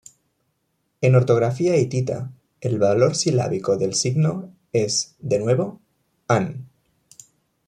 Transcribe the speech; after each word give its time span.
En 1.01 1.13
ortografía 1.15 1.77
hitita, 1.77 2.31
el 2.59 2.79
valor 2.79 3.13
silábico 3.15 3.77
del 3.77 3.93
signo 3.93 4.51
es, 4.73 5.15
de 5.19 5.37
nuevo, 5.37 5.79
"an". 6.27 6.67